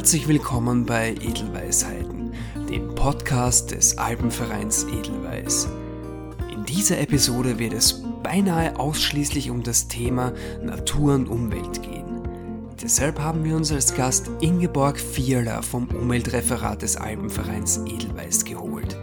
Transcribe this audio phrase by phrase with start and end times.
[0.00, 2.32] Herzlich willkommen bei Edelweisheiten,
[2.70, 5.68] dem Podcast des Alpenvereins Edelweiß.
[6.50, 10.32] In dieser Episode wird es beinahe ausschließlich um das Thema
[10.62, 12.22] Natur und Umwelt gehen.
[12.82, 18.96] Deshalb haben wir uns als Gast Ingeborg Vierler vom Umweltreferat des Alpenvereins Edelweiß geholt.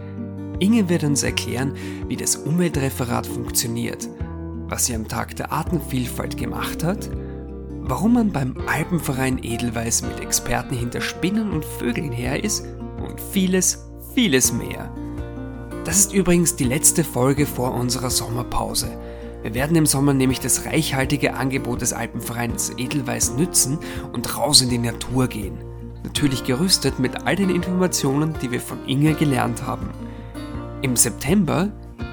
[0.58, 1.74] Inge wird uns erklären,
[2.08, 4.08] wie das Umweltreferat funktioniert,
[4.66, 7.08] was sie am Tag der Artenvielfalt gemacht hat
[7.88, 12.66] warum man beim Alpenverein Edelweiß mit Experten hinter Spinnen und Vögeln her ist
[13.02, 14.92] und vieles, vieles mehr.
[15.84, 18.90] Das ist übrigens die letzte Folge vor unserer Sommerpause.
[19.42, 23.78] Wir werden im Sommer nämlich das reichhaltige Angebot des Alpenvereins Edelweiß nützen
[24.12, 25.56] und raus in die Natur gehen.
[26.04, 29.88] Natürlich gerüstet mit all den Informationen, die wir von Inge gelernt haben.
[30.82, 31.70] Im September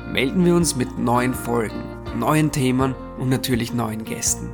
[0.10, 1.84] melden wir uns mit neuen Folgen,
[2.18, 4.50] neuen Themen und natürlich neuen Gästen.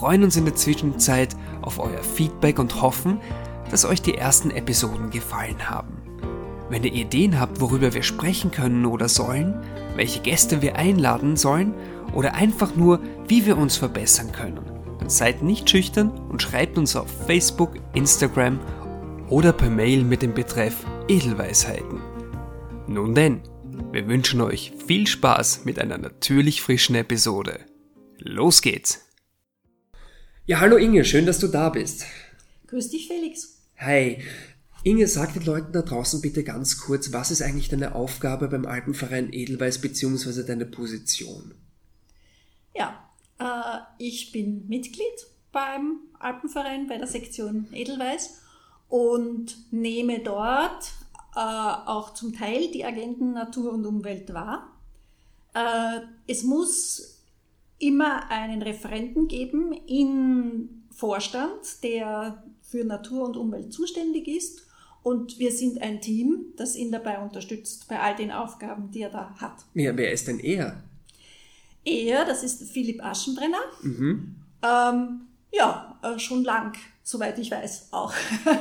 [0.00, 3.20] Freuen uns in der Zwischenzeit auf euer Feedback und hoffen,
[3.70, 5.92] dass euch die ersten Episoden gefallen haben.
[6.70, 9.62] Wenn ihr Ideen habt, worüber wir sprechen können oder sollen,
[9.96, 11.74] welche Gäste wir einladen sollen
[12.14, 14.60] oder einfach nur, wie wir uns verbessern können,
[15.00, 18.58] dann seid nicht schüchtern und schreibt uns auf Facebook, Instagram
[19.28, 22.00] oder per Mail mit dem Betreff Edelweisheiten.
[22.86, 23.42] Nun denn,
[23.92, 27.60] wir wünschen euch viel Spaß mit einer natürlich frischen Episode.
[28.18, 29.09] Los geht's!
[30.46, 32.06] Ja, hallo Inge, schön, dass du da bist.
[32.66, 33.60] Grüß dich, Felix.
[33.78, 34.22] Hi.
[34.82, 38.66] Inge, sag den Leuten da draußen bitte ganz kurz, was ist eigentlich deine Aufgabe beim
[38.66, 40.42] Alpenverein Edelweiß bzw.
[40.42, 41.54] deine Position?
[42.74, 45.04] Ja, äh, ich bin Mitglied
[45.52, 48.40] beim Alpenverein bei der Sektion Edelweiß
[48.88, 50.92] und nehme dort
[51.36, 54.74] äh, auch zum Teil die Agenten Natur und Umwelt wahr.
[55.54, 57.19] Äh, es muss
[57.80, 64.66] immer einen Referenten geben im Vorstand, der für Natur und Umwelt zuständig ist.
[65.02, 69.10] Und wir sind ein Team, das ihn dabei unterstützt bei all den Aufgaben, die er
[69.10, 69.64] da hat.
[69.74, 70.82] Ja, wer ist denn er?
[71.84, 73.62] Er, das ist Philipp Aschenbrenner.
[73.82, 74.36] Mhm.
[74.62, 75.20] Ähm,
[75.52, 78.12] ja, äh, schon lang, soweit ich weiß, auch.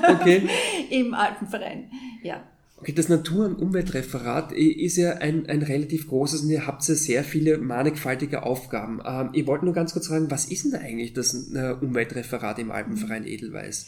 [0.08, 0.47] Okay.
[0.90, 1.91] Im Alpenverein.
[2.24, 2.41] Ja.
[2.79, 6.95] Okay, das Natur- und Umweltreferat ist ja ein, ein relativ großes und ihr habt ja
[6.95, 9.01] sehr viele mannigfaltige Aufgaben.
[9.06, 12.72] Ähm, ich wollte nur ganz kurz fragen, was ist denn eigentlich das äh, Umweltreferat im
[12.72, 13.88] Alpenverein Edelweiß?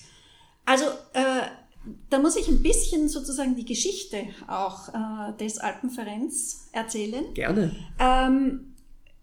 [0.66, 1.48] Also, äh,
[2.10, 7.34] da muss ich ein bisschen sozusagen die Geschichte auch äh, des Alpenvereins erzählen.
[7.34, 7.74] Gerne.
[7.98, 8.74] Ähm,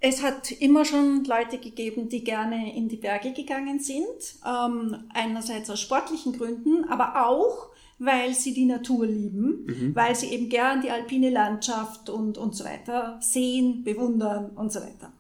[0.01, 4.07] es hat immer schon Leute gegeben, die gerne in die Berge gegangen sind.
[4.47, 7.69] Ähm, einerseits aus sportlichen Gründen, aber auch
[7.99, 9.95] weil sie die Natur lieben, mhm.
[9.95, 14.81] weil sie eben gern die alpine Landschaft und, und so weiter sehen, bewundern und so
[14.81, 15.13] weiter.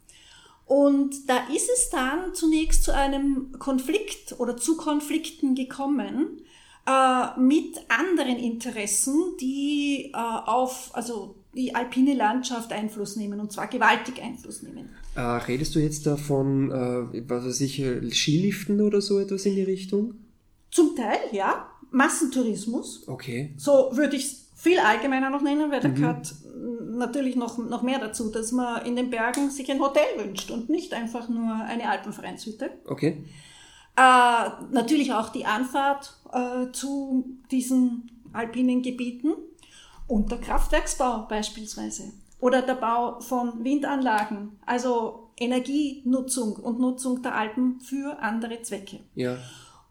[0.64, 6.42] Und da ist es dann zunächst zu einem Konflikt oder zu Konflikten gekommen
[6.86, 13.66] äh, mit anderen Interessen, die äh, auf also die alpine Landschaft Einfluss nehmen und zwar
[13.66, 14.90] gewaltig Einfluss nehmen.
[15.16, 19.62] Äh, redest du jetzt davon, äh, was weiß ich, Skiliften oder so etwas in die
[19.62, 20.14] Richtung?
[20.70, 21.66] Zum Teil, ja.
[21.90, 23.06] Massentourismus.
[23.08, 23.54] Okay.
[23.56, 25.94] So würde ich es viel allgemeiner noch nennen, weil da mhm.
[25.94, 26.34] gehört
[26.98, 30.68] natürlich noch, noch mehr dazu, dass man in den Bergen sich ein Hotel wünscht und
[30.68, 32.70] nicht einfach nur eine Alpenvereinshütte.
[32.86, 33.24] Okay.
[33.96, 39.32] Äh, natürlich auch die Anfahrt äh, zu diesen alpinen Gebieten
[40.06, 42.12] und der Kraftwerksbau beispielsweise.
[42.40, 49.00] Oder der Bau von Windanlagen, also Energienutzung und Nutzung der Alpen für andere Zwecke.
[49.14, 49.38] Ja.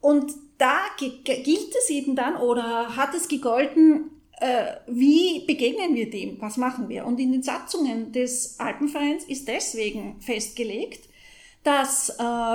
[0.01, 6.39] Und da gilt es eben dann oder hat es gegolten, äh, wie begegnen wir dem?
[6.41, 7.05] Was machen wir?
[7.05, 11.09] Und in den Satzungen des Alpenvereins ist deswegen festgelegt,
[11.63, 12.13] dass äh,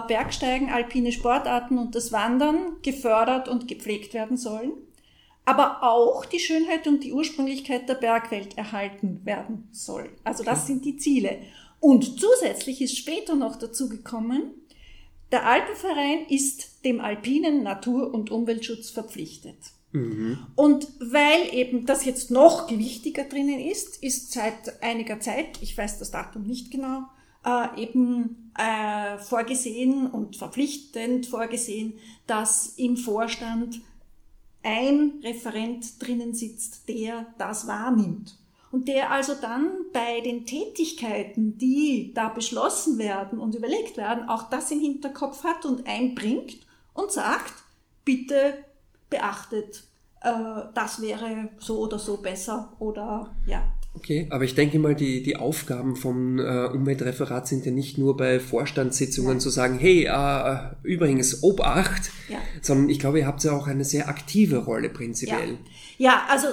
[0.08, 4.72] Bergsteigen, alpine Sportarten und das Wandern gefördert und gepflegt werden sollen,
[5.44, 10.10] aber auch die Schönheit und die Ursprünglichkeit der Bergwelt erhalten werden soll.
[10.24, 11.40] Also das sind die Ziele.
[11.80, 14.52] Und zusätzlich ist später noch dazu gekommen,
[15.32, 19.56] der Alpenverein ist dem alpinen Natur- und Umweltschutz verpflichtet.
[19.92, 20.38] Mhm.
[20.56, 25.98] Und weil eben das jetzt noch gewichtiger drinnen ist, ist seit einiger Zeit, ich weiß
[25.98, 27.02] das Datum nicht genau,
[27.44, 31.94] äh, eben äh, vorgesehen und verpflichtend vorgesehen,
[32.26, 33.80] dass im Vorstand
[34.62, 38.38] ein Referent drinnen sitzt, der das wahrnimmt
[38.72, 44.48] und der also dann bei den Tätigkeiten, die da beschlossen werden und überlegt werden, auch
[44.48, 46.56] das im Hinterkopf hat und einbringt
[46.94, 47.52] und sagt,
[48.04, 48.54] bitte
[49.10, 49.84] beachtet,
[50.22, 53.62] äh, das wäre so oder so besser oder ja.
[53.94, 58.16] Okay, aber ich denke mal, die, die Aufgaben vom äh, Umweltreferat sind ja nicht nur
[58.16, 59.38] bei Vorstandssitzungen ja.
[59.38, 62.38] zu sagen, hey, äh, übrigens, Obacht, ja.
[62.62, 65.58] sondern ich glaube, ihr habt ja auch eine sehr aktive Rolle prinzipiell.
[65.98, 66.48] Ja, ja also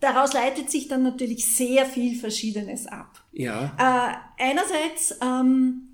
[0.00, 3.22] daraus leitet sich dann natürlich sehr viel Verschiedenes ab.
[3.32, 3.74] Ja.
[3.76, 5.87] Äh, einerseits, ähm,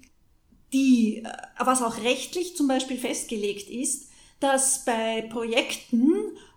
[0.74, 4.10] die, äh, was auch rechtlich zum Beispiel festgelegt ist,
[4.40, 6.12] dass bei Projekten,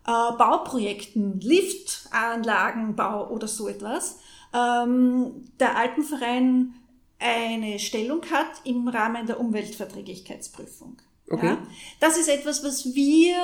[0.06, 4.20] äh, Bauprojekten, Liftanlagenbau oder so etwas,
[4.54, 6.74] ähm, der Alpenverein
[7.20, 10.98] eine Stellung hat im Rahmen der Umweltverträglichkeitsprüfung.
[11.30, 11.46] Okay.
[11.48, 11.58] Ja,
[12.00, 13.36] das ist etwas, was wir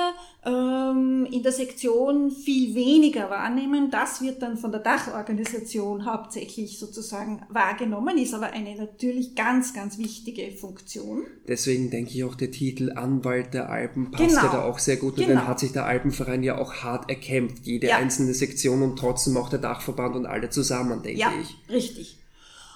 [0.46, 3.90] ähm, in der Sektion viel weniger wahrnehmen.
[3.90, 9.98] Das wird dann von der Dachorganisation hauptsächlich sozusagen wahrgenommen, ist aber eine natürlich ganz, ganz
[9.98, 11.24] wichtige Funktion.
[11.46, 14.42] Deswegen denke ich auch der Titel Anwalt der Alpen passt genau.
[14.44, 15.18] ja da auch sehr gut.
[15.18, 15.40] Und genau.
[15.40, 17.98] dann hat sich der Alpenverein ja auch hart erkämpft, jede ja.
[17.98, 21.70] einzelne Sektion und trotzdem auch der Dachverband und alle zusammen, denke ja, ich.
[21.70, 22.18] Richtig.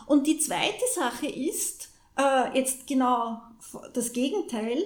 [0.06, 1.88] Und die zweite Sache ist,
[2.19, 3.40] äh, jetzt genau
[3.92, 4.82] das Gegenteil.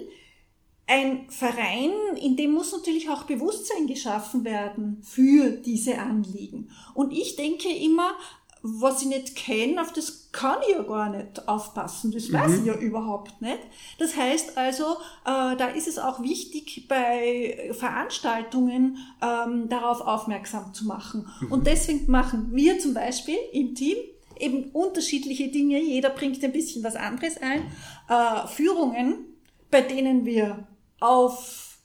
[0.87, 6.70] Ein Verein, in dem muss natürlich auch Bewusstsein geschaffen werden für diese Anliegen.
[6.94, 8.14] Und ich denke immer,
[8.62, 12.12] was ich nicht kenne, auf das kann ich ja gar nicht aufpassen.
[12.12, 12.32] Das mhm.
[12.34, 13.58] weiß ich ja überhaupt nicht.
[13.99, 14.84] Das heißt also,
[15.25, 21.29] äh, da ist es auch wichtig, bei Veranstaltungen ähm, darauf aufmerksam zu machen.
[21.40, 21.52] Mhm.
[21.52, 23.96] Und deswegen machen wir zum Beispiel im Team
[24.38, 27.70] eben unterschiedliche Dinge, jeder bringt ein bisschen was anderes ein,
[28.08, 29.26] äh, Führungen,
[29.70, 30.67] bei denen wir
[31.00, 31.79] auf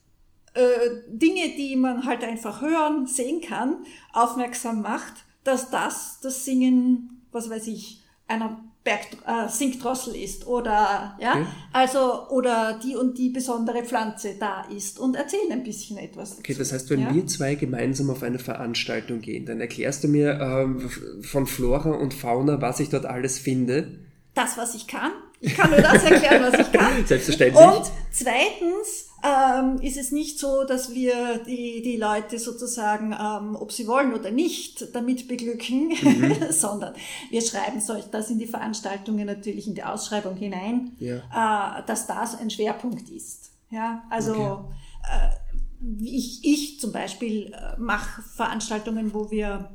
[0.53, 7.25] äh, Dinge, die man halt einfach hören, sehen kann, aufmerksam macht, dass das das Singen,
[7.31, 11.45] was weiß ich, einer Berg, äh, Sinkdrossel ist oder ja, okay.
[11.73, 16.29] also oder die und die besondere Pflanze da ist und erzählen ein bisschen etwas.
[16.29, 16.39] Dazu.
[16.39, 17.13] Okay, das heißt, wenn ja?
[17.13, 20.89] wir zwei gemeinsam auf eine Veranstaltung gehen, dann erklärst du mir ähm,
[21.21, 23.99] von Flora und Fauna, was ich dort alles finde.
[24.33, 25.11] Das, was ich kann.
[25.41, 26.93] Ich kann nur das erklären, was ich kann.
[27.05, 27.61] Selbstverständlich.
[27.61, 33.71] Und zweitens ähm, ist es nicht so, dass wir die, die Leute sozusagen, ähm, ob
[33.71, 36.35] sie wollen oder nicht, damit beglücken, mhm.
[36.51, 36.93] sondern
[37.29, 41.79] wir schreiben solch, das in die Veranstaltungen natürlich in die Ausschreibung hinein, ja.
[41.79, 43.51] äh, dass das ein Schwerpunkt ist.
[43.69, 44.63] Ja, also okay.
[45.03, 49.71] äh, ich, ich zum Beispiel äh, mache Veranstaltungen, wo wir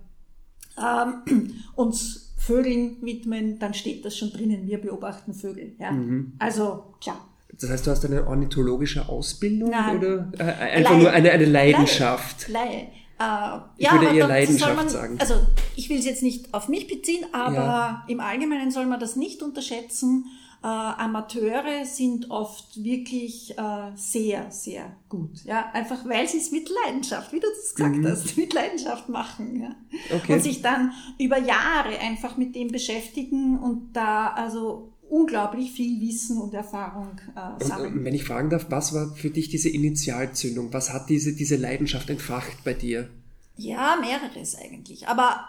[0.78, 5.74] ähm, uns Vögeln widmen, dann steht das schon drinnen, wir beobachten Vögel.
[5.78, 5.92] Ja?
[5.92, 6.32] Mhm.
[6.38, 7.28] Also klar.
[7.60, 9.98] Das heißt, du hast eine ornithologische Ausbildung Nein.
[9.98, 11.02] oder äh, einfach Laie.
[11.02, 12.48] nur eine, eine Leidenschaft?
[12.48, 12.66] Laie.
[12.66, 12.88] Laie.
[13.22, 15.16] Äh, ich ja, würde eher Leidenschaft man, sagen.
[15.18, 15.34] Also
[15.76, 18.04] ich will es jetzt nicht auf mich beziehen, aber ja.
[18.08, 20.26] im Allgemeinen soll man das nicht unterschätzen.
[20.62, 25.44] Äh, Amateure sind oft wirklich äh, sehr, sehr gut.
[25.44, 28.06] Ja, einfach weil sie es mit Leidenschaft, wie du das gesagt mhm.
[28.06, 29.60] hast, mit Leidenschaft machen.
[29.60, 29.74] Ja.
[30.16, 30.34] Okay.
[30.34, 36.38] Und sich dann über Jahre einfach mit dem beschäftigen und da also unglaublich viel Wissen
[36.38, 37.98] und Erfahrung äh, sammeln.
[37.98, 40.72] Und, wenn ich fragen darf, was war für dich diese Initialzündung?
[40.72, 43.10] Was hat diese, diese Leidenschaft entfacht bei dir?
[43.56, 45.06] Ja, mehreres eigentlich.
[45.08, 45.48] Aber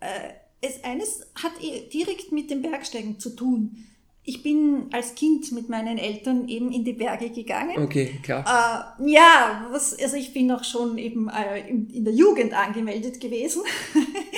[0.00, 0.30] äh,
[0.60, 3.86] es, eines hat eh direkt mit dem Bergsteigen zu tun.
[4.24, 7.78] Ich bin als Kind mit meinen Eltern eben in die Berge gegangen.
[7.78, 8.96] Okay, klar.
[8.98, 13.20] Äh, ja, was, also ich bin auch schon eben äh, in, in der Jugend angemeldet
[13.20, 13.62] gewesen.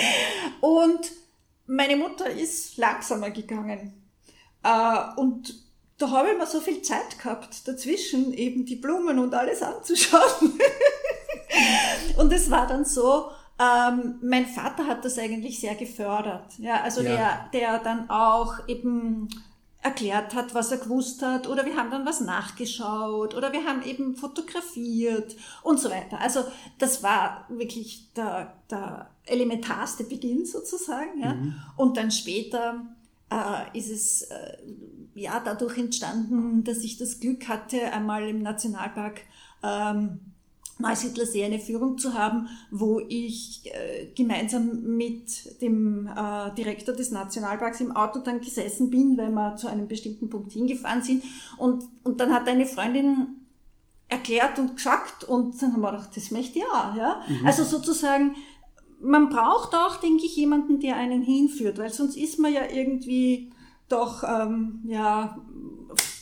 [0.60, 1.10] und
[1.66, 4.07] meine Mutter ist langsamer gegangen äh,
[5.16, 5.54] und
[5.98, 10.58] da habe ich mir so viel Zeit gehabt, dazwischen eben die Blumen und alles anzuschauen.
[12.16, 16.58] und es war dann so, ähm, mein Vater hat das eigentlich sehr gefördert.
[16.58, 17.48] Ja, also ja.
[17.52, 19.28] der, der dann auch eben
[19.80, 23.82] erklärt hat, was er gewusst hat, oder wir haben dann was nachgeschaut, oder wir haben
[23.82, 26.20] eben fotografiert und so weiter.
[26.20, 26.44] Also
[26.78, 31.20] das war wirklich der, der elementarste Beginn sozusagen.
[31.20, 31.34] Ja.
[31.34, 31.54] Mhm.
[31.76, 32.84] Und dann später
[33.30, 34.56] äh, ist es äh,
[35.14, 39.22] ja dadurch entstanden, dass ich das Glück hatte, einmal im Nationalpark
[39.62, 40.20] ähm,
[40.78, 47.80] Neusiedlersee eine Führung zu haben, wo ich äh, gemeinsam mit dem äh, Direktor des Nationalparks
[47.80, 51.24] im Auto dann gesessen bin, weil wir zu einem bestimmten Punkt hingefahren sind.
[51.56, 53.38] Und, und dann hat eine Freundin
[54.08, 56.94] erklärt und gesagt und dann haben wir gedacht, das möchte ich auch.
[56.94, 57.22] Ja?
[57.28, 57.46] Mhm.
[57.46, 58.36] Also sozusagen
[59.00, 63.50] man braucht auch, denke ich, jemanden, der einen hinführt, weil sonst ist man ja irgendwie
[63.88, 65.38] doch ähm, ja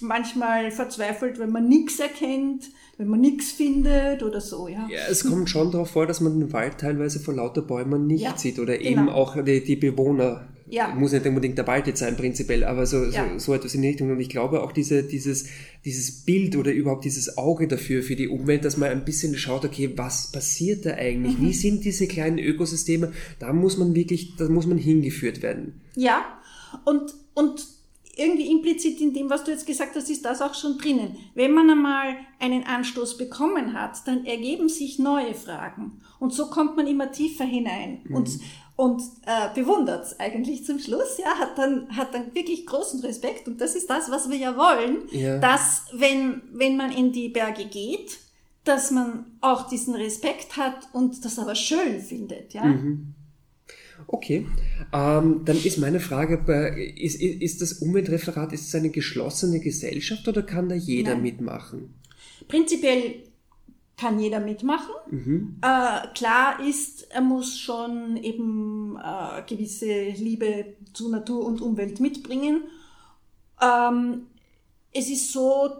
[0.01, 4.87] manchmal verzweifelt, wenn man nichts erkennt, wenn man nichts findet oder so, ja.
[4.89, 8.23] Ja, es kommt schon darauf vor, dass man den Wald teilweise vor lauter Bäumen nicht
[8.23, 8.91] ja, sieht oder genau.
[8.91, 10.95] eben auch die, die Bewohner ja.
[10.95, 13.29] muss nicht unbedingt der jetzt sein, prinzipiell, aber so, ja.
[13.35, 14.11] so, so etwas in die Richtung.
[14.11, 15.47] Und ich glaube auch diese, dieses,
[15.85, 19.65] dieses Bild oder überhaupt dieses Auge dafür, für die Umwelt, dass man ein bisschen schaut,
[19.65, 21.39] okay, was passiert da eigentlich?
[21.39, 21.47] Mhm.
[21.47, 23.13] Wie sind diese kleinen Ökosysteme?
[23.39, 25.81] Da muss man wirklich, da muss man hingeführt werden.
[25.95, 26.25] Ja,
[26.85, 27.67] und, und
[28.17, 31.17] irgendwie implizit in dem, was du jetzt gesagt hast, ist das auch schon drinnen.
[31.35, 36.01] Wenn man einmal einen Anstoß bekommen hat, dann ergeben sich neue Fragen.
[36.19, 38.17] Und so kommt man immer tiefer hinein mhm.
[38.17, 38.41] und,
[38.77, 43.49] und äh, bewundert es eigentlich zum Schluss, ja, hat dann, hat dann wirklich großen Respekt.
[43.49, 45.39] Und das ist das, was wir ja wollen, ja.
[45.39, 48.19] dass wenn, wenn man in die Berge geht,
[48.65, 52.65] dass man auch diesen Respekt hat und das aber schön findet, ja.
[52.65, 53.15] Mhm.
[54.09, 54.47] Okay,
[54.93, 56.37] ähm, dann ist meine Frage,
[56.97, 61.23] ist, ist das Umweltreferat, ist es eine geschlossene Gesellschaft oder kann da jeder Nein.
[61.23, 61.95] mitmachen?
[62.47, 63.23] Prinzipiell
[63.97, 64.95] kann jeder mitmachen.
[65.11, 65.57] Mhm.
[65.63, 72.65] Äh, klar ist, er muss schon eben äh, gewisse Liebe zu Natur und Umwelt mitbringen.
[73.61, 74.27] Ähm,
[74.93, 75.71] es ist so,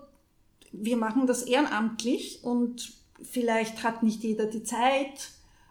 [0.73, 2.93] wir machen das ehrenamtlich und
[3.23, 5.31] vielleicht hat nicht jeder die Zeit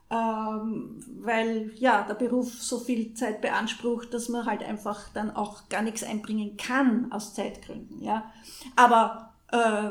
[0.10, 5.68] ähm, weil ja der Beruf so viel Zeit beansprucht, dass man halt einfach dann auch
[5.70, 8.02] gar nichts einbringen kann aus Zeitgründen.
[8.04, 8.32] Ja,
[8.76, 9.90] aber äh,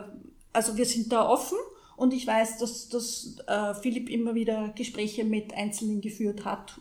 [0.53, 1.59] also wir sind da offen
[1.97, 6.81] und ich weiß, dass, dass äh, Philipp immer wieder Gespräche mit Einzelnen geführt hat,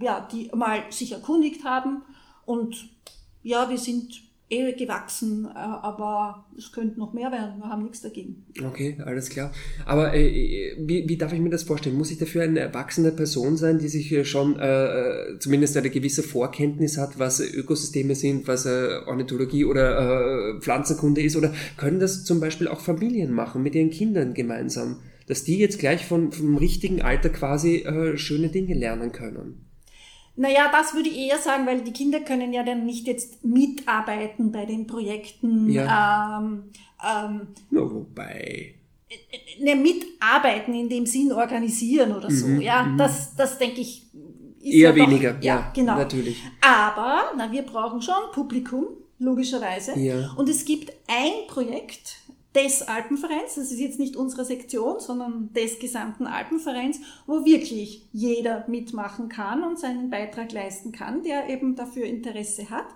[0.00, 2.02] ja, die mal sich erkundigt haben.
[2.46, 2.88] Und
[3.42, 7.58] ja, wir sind eh gewachsen, äh, aber es könnte noch mehr werden.
[7.58, 8.44] Wir haben nichts dagegen.
[8.64, 9.52] Okay, alles klar.
[9.86, 11.96] Aber äh, wie, wie darf ich mir das vorstellen?
[11.96, 16.98] Muss ich dafür eine erwachsene Person sein, die sich schon äh, zumindest eine gewisse Vorkenntnis
[16.98, 21.36] hat, was Ökosysteme sind, was äh, Ornithologie oder äh, Pflanzenkunde ist?
[21.36, 24.96] Oder können das zum Beispiel auch Familien machen mit ihren Kindern gemeinsam?
[25.28, 29.69] Dass die jetzt gleich von, vom richtigen Alter quasi äh, schöne Dinge lernen können?
[30.36, 34.52] Naja, das würde ich eher sagen, weil die Kinder können ja dann nicht jetzt mitarbeiten
[34.52, 35.68] bei den Projekten.
[35.70, 36.38] Ja.
[36.40, 36.70] Ähm,
[37.04, 38.74] ähm, Nur wobei.
[39.60, 42.46] Ne, mitarbeiten in dem Sinn organisieren oder so.
[42.46, 42.96] Mhm, ja, mhm.
[42.96, 44.06] das, das denke ich.
[44.60, 45.96] Ist eher ja weniger, doch, ja, ja, genau.
[45.96, 46.36] Natürlich.
[46.60, 48.86] Aber, na, wir brauchen schon Publikum,
[49.18, 49.98] logischerweise.
[49.98, 50.32] Ja.
[50.36, 52.16] Und es gibt ein Projekt,
[52.54, 58.64] des Alpenvereins, das ist jetzt nicht unsere Sektion, sondern des gesamten Alpenvereins, wo wirklich jeder
[58.66, 62.86] mitmachen kann und seinen Beitrag leisten kann, der eben dafür Interesse hat.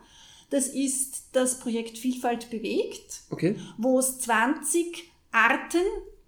[0.50, 3.56] Das ist das Projekt Vielfalt bewegt, okay.
[3.78, 5.82] wo es 20 Arten,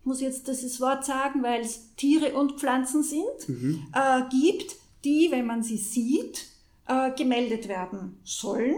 [0.04, 3.86] muss jetzt dieses Wort sagen, weil es Tiere und Pflanzen sind, mhm.
[3.92, 6.46] äh, gibt, die, wenn man sie sieht,
[6.86, 8.76] äh, gemeldet werden sollen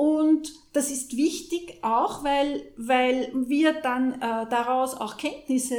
[0.00, 5.74] und das ist wichtig auch, weil, weil wir dann äh, daraus auch Kenntnisse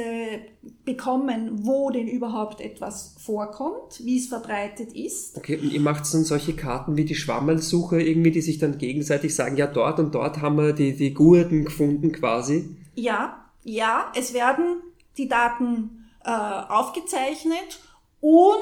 [0.84, 5.36] bekommen, wo denn überhaupt etwas vorkommt, wie es verbreitet ist.
[5.36, 9.34] Okay, und ihr macht dann solche Karten wie die Schwammelsuche irgendwie, die sich dann gegenseitig
[9.34, 12.76] sagen, ja, dort und dort haben wir die, die Gurten gefunden quasi.
[12.94, 14.82] Ja, ja, es werden
[15.18, 17.80] die Daten äh, aufgezeichnet
[18.20, 18.52] und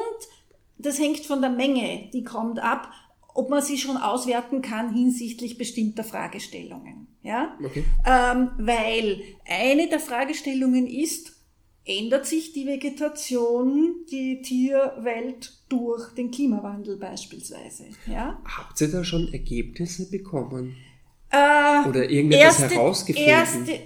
[0.78, 2.90] das hängt von der Menge, die kommt ab
[3.34, 7.08] ob man sie schon auswerten kann hinsichtlich bestimmter Fragestellungen.
[7.22, 7.56] Ja?
[7.62, 7.84] Okay.
[8.06, 11.32] Ähm, weil eine der Fragestellungen ist,
[11.84, 17.87] ändert sich die Vegetation, die Tierwelt durch den Klimawandel beispielsweise.
[18.06, 18.40] Ja?
[18.44, 20.76] Habt ihr da schon Ergebnisse bekommen?
[21.30, 23.30] Äh, Oder irgendetwas erste, herausgefunden?
[23.30, 23.80] Erste,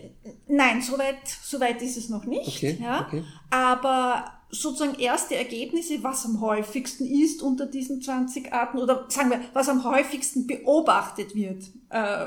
[0.48, 2.48] nein, soweit, soweit ist es noch nicht.
[2.48, 3.06] Okay, ja?
[3.06, 3.22] Okay.
[3.50, 4.24] Aber
[4.54, 9.68] sozusagen erste Ergebnisse, was am häufigsten ist unter diesen 20 Arten oder sagen wir, was
[9.68, 11.64] am häufigsten beobachtet wird.
[11.90, 12.26] Äh,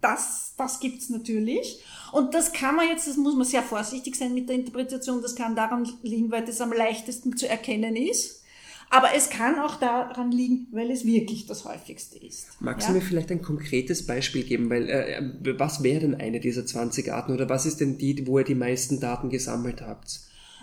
[0.00, 1.82] das, das gibt's natürlich.
[2.12, 5.34] Und das kann man jetzt, das muss man sehr vorsichtig sein mit der Interpretation, das
[5.34, 8.42] kann daran liegen, weil das am leichtesten zu erkennen ist.
[8.88, 12.46] Aber es kann auch daran liegen, weil es wirklich das häufigste ist.
[12.60, 12.94] Magst ja?
[12.94, 14.70] du mir vielleicht ein konkretes Beispiel geben?
[14.70, 18.38] Weil äh, was wäre denn eine dieser 20 Arten oder was ist denn die, wo
[18.38, 20.20] ihr die meisten Daten gesammelt habt?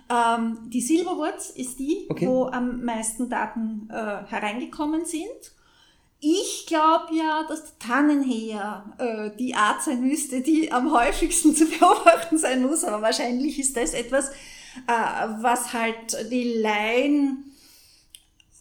[0.10, 2.28] Ähm, die Silberwurz ist die, okay.
[2.28, 5.54] wo am meisten Daten äh, hereingekommen sind.
[6.20, 11.66] Ich glaube ja, dass der Tannenheer äh, die Art sein müsste, die am häufigsten zu
[11.66, 17.54] beobachten sein muss, aber wahrscheinlich ist das etwas, äh, was halt die Laien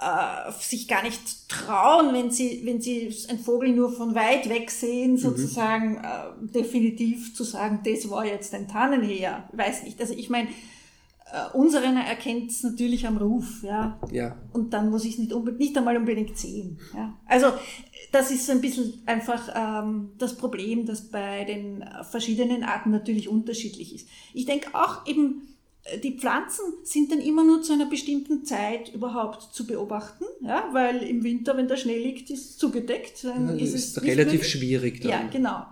[0.02, 4.70] äh, sich gar nicht trauen, wenn sie, wenn sie einen Vogel nur von weit weg
[4.70, 5.18] sehen, mhm.
[5.18, 6.02] sozusagen
[6.40, 6.50] mhm.
[6.50, 9.48] definitiv zu sagen, das war jetzt ein Tannenheer.
[9.52, 10.00] Weiß nicht.
[10.00, 10.48] Also ich meine,
[11.32, 13.98] äh, unseren erkennt es natürlich am Ruf, ja.
[14.10, 14.36] ja.
[14.52, 16.78] Und dann muss ich es nicht, nicht einmal unbedingt sehen.
[16.94, 17.16] Ja.
[17.26, 17.46] Also
[18.12, 23.94] das ist ein bisschen einfach ähm, das Problem, das bei den verschiedenen Arten natürlich unterschiedlich
[23.94, 24.08] ist.
[24.34, 25.48] Ich denke auch eben,
[26.04, 31.02] die Pflanzen sind dann immer nur zu einer bestimmten Zeit überhaupt zu beobachten, ja, weil
[31.02, 33.24] im Winter, wenn der Schnee liegt, ist es zugedeckt.
[33.24, 35.10] Dann Ja, ist das es ist nicht relativ schwierig dann.
[35.10, 35.64] Ja, genau.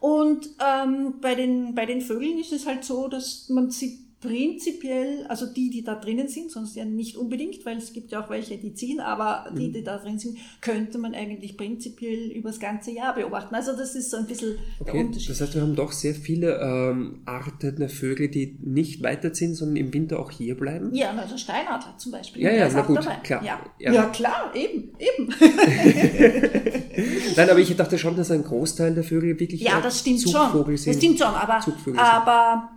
[0.00, 5.26] Und ähm, bei, den, bei den Vögeln ist es halt so, dass man sie prinzipiell,
[5.28, 8.30] also die, die da drinnen sind, sonst ja nicht unbedingt, weil es gibt ja auch
[8.30, 9.56] welche, die ziehen, aber Mhm.
[9.58, 13.54] die, die da drin sind, könnte man eigentlich prinzipiell über das ganze Jahr beobachten.
[13.54, 15.30] Also das ist so ein bisschen der Okay, Unterschied.
[15.30, 19.76] das heißt, wir haben doch sehr viele ähm, Arten der Vögel, die nicht weiterziehen, sondern
[19.76, 20.94] im Winter auch hier bleiben.
[20.94, 22.42] Ja, also Steinadler zum Beispiel.
[22.42, 23.16] Ja, der ja, na gut, dabei.
[23.22, 23.44] klar.
[23.44, 23.60] Ja.
[23.78, 23.92] Ja.
[23.92, 24.06] Ja.
[24.06, 25.32] klar, eben, eben.
[27.36, 30.76] Nein, aber ich dachte schon, dass ein Großteil der Vögel wirklich Ja, das stimmt Zugvogel
[30.76, 30.92] schon.
[30.92, 30.94] sind.
[30.94, 31.60] Das stimmt schon, aber,
[32.00, 32.70] aber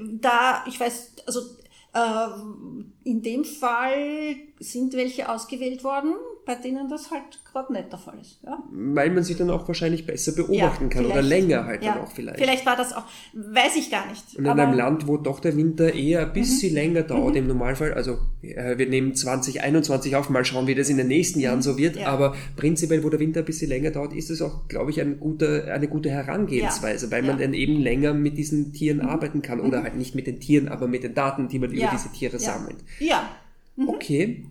[0.00, 1.40] da, ich weiß, also
[1.92, 2.28] äh,
[3.04, 8.18] in dem Fall sind welche ausgewählt worden, bei denen das halt gerade nicht der Fall
[8.20, 8.40] ist.
[8.44, 8.62] Ja?
[8.72, 12.02] Weil man sie dann auch wahrscheinlich besser beobachten Ja, kann oder länger halt ja, dann
[12.04, 12.38] auch vielleicht.
[12.38, 14.36] Vielleicht war das auch, weiß ich gar nicht.
[14.36, 14.58] Und in Mhm.
[14.60, 18.76] einem Land, wo doch der Winter eher ein bisschen länger dauert im Normalfall, also äh,
[18.76, 22.02] wir nehmen 2021 auf, mal schauen, wie das in den nächsten Jahren so wird, Mhm.
[22.06, 25.20] Aber prinzipiell, wo der Winter ein bisschen länger dauert, ist es auch, glaube ich, ein
[25.20, 29.82] guter, eine gute Herangehensweise, weil man dann eben länger mit diesen Tieren arbeiten kann oder
[29.82, 32.78] halt nicht mit den Tieren, aber mit den Daten, die man über diese Tiere sammelt.
[32.98, 33.28] Ja,
[33.86, 34.44] Okay,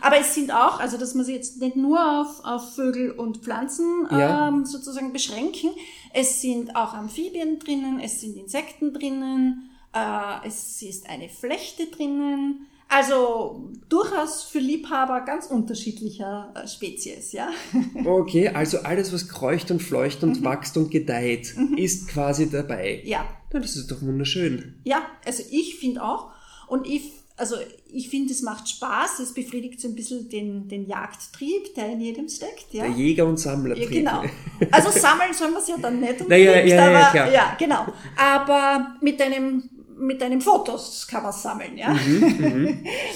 [0.00, 3.38] Aber es sind auch, also dass man sie jetzt nicht nur auf, auf Vögel und
[3.38, 4.48] Pflanzen Ja.
[4.48, 5.70] ähm, sozusagen beschränken.
[6.14, 12.66] Es sind auch Amphibien drinnen, es sind Insekten drinnen, äh, es ist eine Flechte drinnen.
[12.88, 17.48] Also durchaus für Liebhaber ganz unterschiedlicher äh, Spezies, ja.
[18.04, 20.44] okay, also alles, was kreucht und fleucht und Mhm.
[20.44, 23.00] wächst und gedeiht, ist quasi dabei.
[23.04, 24.74] Ja, Na, das ist doch wunderschön.
[24.84, 26.32] ja, also ich finde auch.
[26.68, 27.56] Und ich, also
[27.90, 32.00] ich finde, es macht Spaß, es befriedigt so ein bisschen den, den Jagdtrieb, der in
[32.00, 32.72] jedem steckt.
[32.72, 32.84] Ja?
[32.84, 33.90] Der Jäger- und Ja, Sammlertrieb.
[33.90, 34.22] genau.
[34.70, 37.32] Also sammeln soll man es ja dann nicht unbedingt, Naja, ja, ja, aber klar.
[37.32, 37.86] ja, genau.
[38.16, 41.94] Aber mit einem mit einem Fotos kann man sammeln, ja.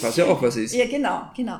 [0.00, 0.74] Was ja auch was ist.
[0.76, 1.58] Ja, genau, genau.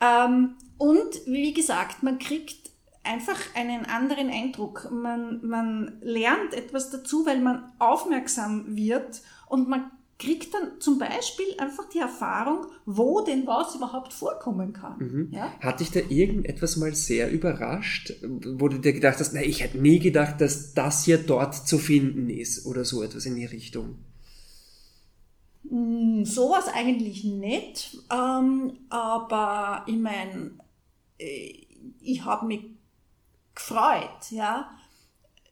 [0.00, 2.70] Ähm, und wie gesagt, man kriegt
[3.04, 4.88] einfach einen anderen Eindruck.
[4.90, 11.46] Man, man lernt etwas dazu, weil man aufmerksam wird und man kriegt dann zum Beispiel
[11.58, 15.28] einfach die Erfahrung, wo denn was überhaupt vorkommen kann.
[15.30, 15.52] Ja?
[15.60, 19.78] Hat dich da irgendetwas mal sehr überrascht, wo du dir gedacht hast, na, ich hätte
[19.78, 23.98] nie gedacht, dass das hier dort zu finden ist oder so etwas in die Richtung?
[25.64, 30.52] Mm, Sowas eigentlich nicht, ähm, aber ich meine,
[32.00, 32.62] ich habe mich
[33.54, 34.70] gefreut, ja,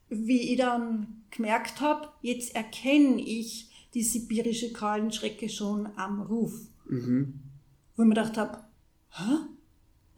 [0.08, 6.52] wie ich dann gemerkt habe, jetzt erkenne ich die sibirische Keulenschrecke schon am Ruf.
[6.88, 7.34] Mhm.
[7.96, 8.58] Wo ich mir gedacht habe,
[9.10, 9.36] hä,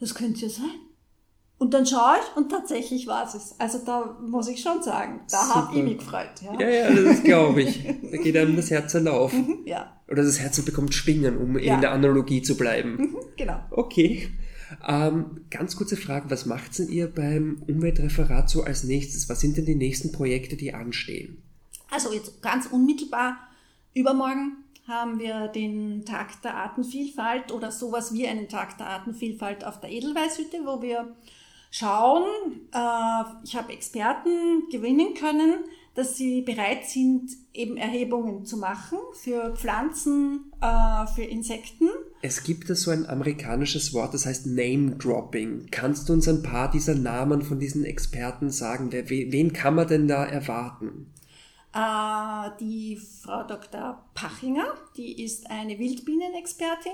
[0.01, 0.65] das könnte ja sein.
[1.59, 3.55] Und dann schaue ich und tatsächlich war es.
[3.59, 6.29] Also da muss ich schon sagen, da habe ich mich gefreut.
[6.43, 6.61] Ja.
[6.61, 7.83] Ja, ja, das glaube ich.
[8.11, 9.33] Da geht einem das Herz auf.
[9.65, 11.75] ja, Oder das Herz bekommt Schwingen, um Ja.
[11.75, 13.17] in der Analogie zu bleiben.
[13.37, 13.59] genau.
[13.71, 14.29] Okay.
[14.87, 19.29] Ähm, ganz kurze Frage, was macht denn ihr beim Umweltreferat so als nächstes?
[19.29, 21.39] Was sind denn die nächsten Projekte, die anstehen?
[21.91, 23.39] Also jetzt ganz unmittelbar
[23.97, 29.81] übermorgen haben wir den Tag der Artenvielfalt oder sowas wie einen Tag der Artenvielfalt auf
[29.81, 31.17] der Edelweißhütte, wo wir
[31.73, 32.25] schauen,
[32.73, 39.57] äh, ich habe Experten gewinnen können, dass sie bereit sind, eben Erhebungen zu machen für
[39.57, 41.89] Pflanzen, äh, für Insekten.
[42.23, 45.67] Es gibt da so ein amerikanisches Wort, das heißt Name Dropping.
[45.71, 48.93] Kannst du uns ein paar dieser Namen von diesen Experten sagen?
[48.93, 51.13] Wen kann man denn da erwarten?
[51.77, 54.03] Äh, die Frau Dr.
[54.15, 56.93] Pachinger, die ist eine Wildbienenexpertin.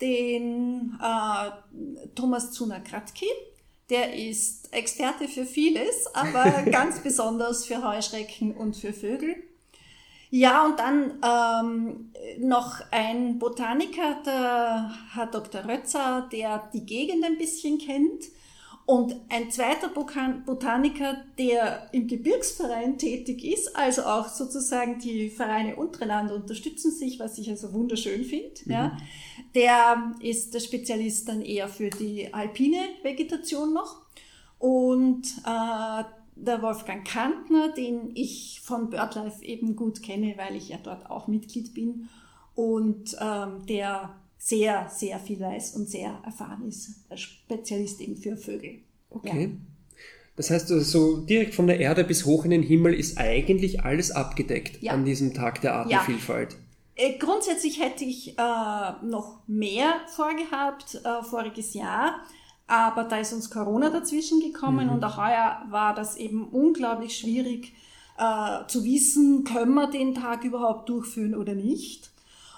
[0.00, 3.28] Den äh, Thomas Zuner-Kratky,
[3.90, 9.36] der ist Experte für vieles, aber ganz besonders für Heuschrecken und für Vögel.
[10.30, 15.68] Ja, und dann ähm, noch ein Botaniker, der Herr Dr.
[15.68, 18.24] Rötzer, der die Gegend ein bisschen kennt.
[18.86, 26.34] Und ein zweiter Botaniker, der im Gebirgsverein tätig ist, also auch sozusagen die Vereine untereinander
[26.34, 28.60] unterstützen sich, was ich also wunderschön finde.
[28.66, 28.96] Ja.
[29.54, 34.02] Der ist der Spezialist dann eher für die alpine Vegetation noch.
[34.58, 36.04] Und äh,
[36.36, 41.26] der Wolfgang Kantner, den ich von BirdLife eben gut kenne, weil ich ja dort auch
[41.26, 42.08] Mitglied bin
[42.54, 48.36] und ähm, der sehr, sehr viel weiß und sehr erfahren ist, ein Spezialist eben für
[48.36, 48.80] Vögel.
[49.08, 49.56] Okay.
[50.36, 53.84] Das heißt, also so direkt von der Erde bis hoch in den Himmel ist eigentlich
[53.84, 54.92] alles abgedeckt Ja.
[54.92, 56.56] an diesem Tag der Artenvielfalt.
[56.94, 62.20] Äh, Grundsätzlich hätte ich äh, noch mehr vorgehabt, äh, voriges Jahr,
[62.66, 67.72] aber da ist uns Corona dazwischen gekommen und auch heuer war das eben unglaublich schwierig
[68.18, 72.10] äh, zu wissen, können wir den Tag überhaupt durchführen oder nicht.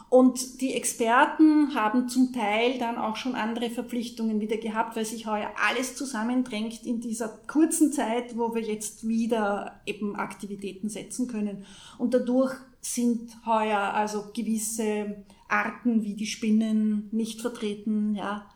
[0.09, 5.27] Und die Experten haben zum Teil dann auch schon andere Verpflichtungen wieder gehabt, weil sich
[5.27, 11.65] heuer alles zusammendrängt in dieser kurzen Zeit, wo wir jetzt wieder eben Aktivitäten setzen können.
[11.99, 18.47] Und dadurch sind heuer also gewisse Arten wie die Spinnen nicht vertreten, ja,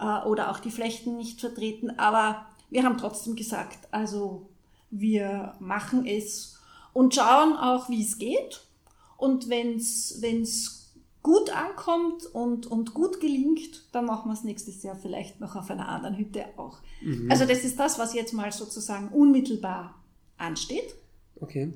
[0.00, 1.98] äh, oder auch die Flechten nicht vertreten.
[1.98, 4.48] Aber wir haben trotzdem gesagt, also
[4.90, 6.58] wir machen es
[6.92, 8.62] und schauen auch, wie es geht.
[9.16, 10.85] Und wenn es
[11.26, 15.68] gut ankommt und, und gut gelingt, dann machen wir es nächstes Jahr vielleicht noch auf
[15.68, 16.78] einer anderen Hütte auch.
[17.02, 17.28] Mhm.
[17.28, 19.96] Also das ist das, was jetzt mal sozusagen unmittelbar
[20.36, 20.94] ansteht.
[21.40, 21.72] Okay.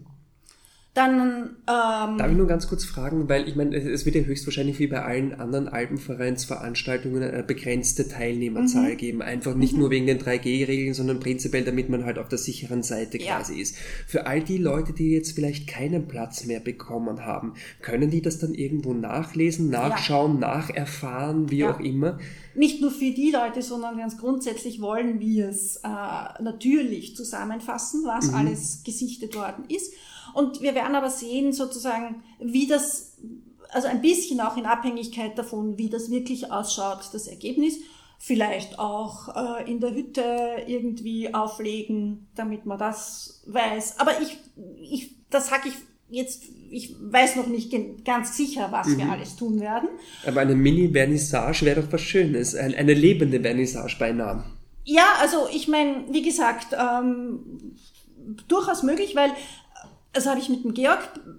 [1.01, 4.79] Dann ähm, darf ich nur ganz kurz fragen, weil ich meine, es wird ja höchstwahrscheinlich
[4.81, 8.97] wie bei allen anderen Alpenvereinsveranstaltungen eine begrenzte Teilnehmerzahl mhm.
[8.99, 9.23] geben.
[9.23, 9.79] Einfach nicht mhm.
[9.79, 13.37] nur wegen den 3G-Regeln, sondern prinzipiell, damit man halt auf der sicheren Seite ja.
[13.37, 13.77] quasi ist.
[14.07, 18.39] Für all die Leute, die jetzt vielleicht keinen Platz mehr bekommen haben, können die das
[18.39, 20.49] dann irgendwo nachlesen, nachschauen, ja.
[20.49, 21.75] nacherfahren, wie ja.
[21.75, 22.19] auch immer?
[22.55, 28.29] Nicht nur für die Leute, sondern ganz grundsätzlich wollen wir es äh, natürlich zusammenfassen, was
[28.29, 28.35] mhm.
[28.35, 29.95] alles gesichtet worden ist.
[30.35, 33.19] Und wir werden aber sehen, sozusagen, wie das,
[33.71, 37.79] also ein bisschen auch in Abhängigkeit davon, wie das wirklich ausschaut, das Ergebnis.
[38.19, 43.99] Vielleicht auch äh, in der Hütte irgendwie auflegen, damit man das weiß.
[43.99, 44.37] Aber ich,
[44.83, 45.75] ich das sage ich
[46.11, 47.73] jetzt, ich weiß noch nicht
[48.05, 48.99] ganz sicher, was mhm.
[48.99, 49.89] wir alles tun werden.
[50.27, 52.55] Aber eine Mini-Vernissage wäre doch was Schönes.
[52.55, 54.45] Eine lebende Vernissage beinahe.
[54.85, 57.75] Ja, also ich meine, wie gesagt, ähm,
[58.49, 59.31] durchaus möglich, weil
[60.13, 60.99] das habe ich mit dem Georg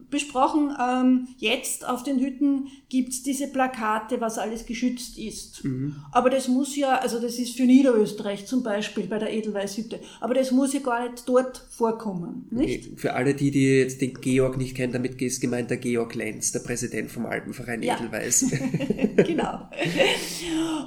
[0.10, 0.73] besprochen.
[0.79, 5.63] Ähm, jetzt auf den Hütten gibt's diese Plakate, was alles geschützt ist.
[5.65, 5.95] Mhm.
[6.12, 10.34] Aber das muss ja, also das ist für Niederösterreich zum Beispiel bei der Edelweißhütte, aber
[10.34, 12.47] das muss ja gar nicht dort vorkommen.
[12.51, 12.99] Nicht?
[12.99, 16.51] Für alle die, die jetzt den Georg nicht kennen, damit ist gemeint der Georg Lenz,
[16.51, 17.97] der Präsident vom Alpenverein ja.
[17.97, 18.51] Edelweiß.
[19.17, 19.69] genau.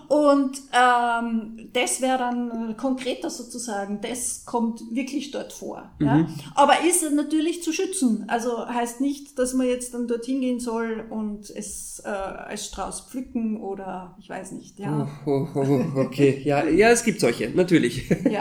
[0.09, 5.91] Und ähm, das wäre dann konkreter sozusagen, das kommt wirklich dort vor.
[5.99, 6.07] Mhm.
[6.07, 6.29] Ja?
[6.55, 8.25] Aber ist natürlich zu schützen.
[8.29, 13.03] Also heißt nicht, dass man jetzt dann dorthin gehen soll und es äh, als Strauß
[13.03, 14.79] pflücken oder ich weiß nicht.
[14.79, 15.09] Ja.
[15.27, 18.09] Oh, oh, oh, okay, ja, ja, es gibt solche, natürlich.
[18.31, 18.41] Ja.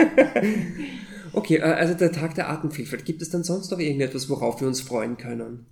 [1.34, 3.06] okay, äh, also der Tag der Artenvielfalt.
[3.06, 5.66] Gibt es dann sonst noch irgendetwas, worauf wir uns freuen können?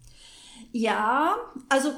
[0.72, 1.36] Ja,
[1.70, 1.92] also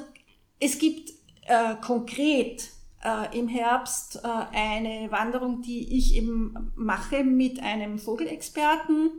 [0.60, 1.10] es gibt
[1.46, 2.70] äh, konkret
[3.02, 9.10] äh, im Herbst äh, eine Wanderung, die ich eben mache mit einem Vogelexperten.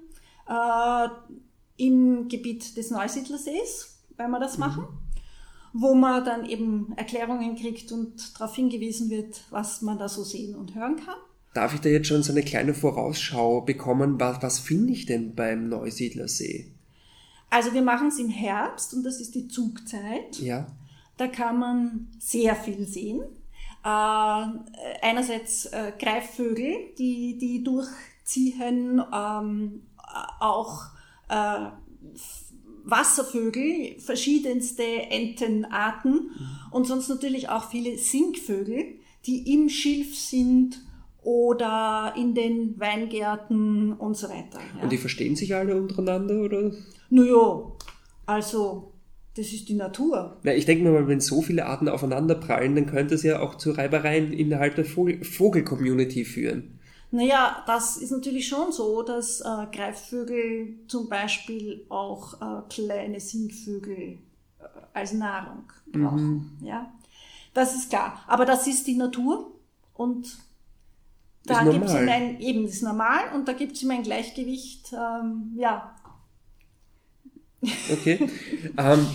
[1.77, 4.59] Im Gebiet des Neusiedlersees, wenn wir das mhm.
[4.59, 4.87] machen,
[5.73, 10.55] wo man dann eben Erklärungen kriegt und darauf hingewiesen wird, was man da so sehen
[10.55, 11.15] und hören kann.
[11.53, 14.19] Darf ich da jetzt schon so eine kleine Vorausschau bekommen?
[14.19, 16.71] Was, was finde ich denn beim Neusiedlersee?
[17.49, 20.37] Also wir machen es im Herbst und das ist die Zugzeit.
[20.39, 20.67] Ja.
[21.17, 23.21] Da kann man sehr viel sehen.
[23.85, 24.47] Äh,
[25.01, 29.83] einerseits äh, Greifvögel, die, die durchziehen, ähm,
[30.39, 30.87] auch
[31.29, 31.67] äh,
[32.83, 36.31] Wasservögel, verschiedenste Entenarten
[36.71, 40.81] und sonst natürlich auch viele Singvögel, die im Schilf sind
[41.23, 44.59] oder in den Weingärten und so weiter.
[44.77, 44.83] Ja.
[44.83, 46.71] Und die verstehen sich alle untereinander, oder?
[47.09, 47.71] Naja,
[48.27, 48.93] also
[49.35, 50.37] das ist die Natur.
[50.43, 53.41] Na, ich denke mir mal, wenn so viele Arten aufeinander prallen, dann könnte es ja
[53.41, 56.74] auch zu Reibereien innerhalb der Vogel-Community führen.
[57.11, 64.17] Naja, das ist natürlich schon so, dass äh, Greifvögel zum Beispiel auch äh, kleine Singvögel
[64.59, 64.63] äh,
[64.93, 66.57] als Nahrung brauchen.
[66.59, 66.67] Mhm.
[66.67, 66.91] Ja,
[67.53, 68.23] das ist klar.
[68.27, 69.51] Aber das ist die Natur
[69.93, 70.37] und
[71.45, 74.91] da gibt es ein, eben das ist normal und da gibt es immer ein Gleichgewicht.
[74.93, 75.95] Ähm, ja.
[77.91, 78.29] Okay.
[78.77, 79.07] ähm,